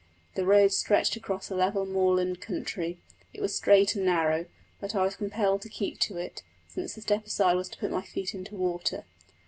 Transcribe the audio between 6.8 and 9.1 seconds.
to step aside was to put my feet into water.